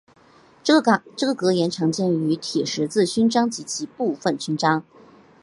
[0.63, 4.83] 这个格言常见于铁十字勋章及部分勋章。